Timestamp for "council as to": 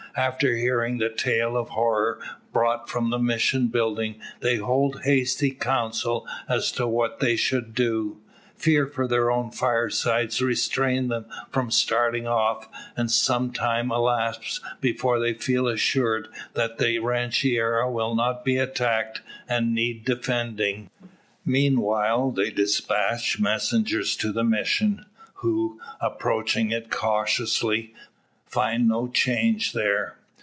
5.51-6.85